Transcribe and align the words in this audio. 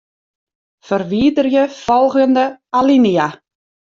Ferwiderje 0.91 1.65
folgjende 1.83 2.45
alinea. 2.79 3.31